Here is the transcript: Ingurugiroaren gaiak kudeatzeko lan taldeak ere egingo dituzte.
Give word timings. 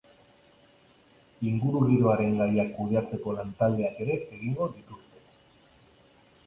Ingurugiroaren 1.51 2.33
gaiak 2.41 2.73
kudeatzeko 2.79 3.37
lan 3.37 3.55
taldeak 3.61 4.01
ere 4.07 4.19
egingo 4.39 4.73
dituzte. 4.75 5.25